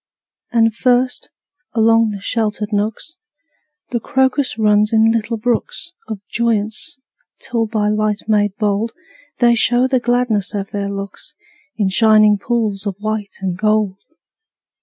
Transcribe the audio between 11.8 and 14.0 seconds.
shining pools of white and gold.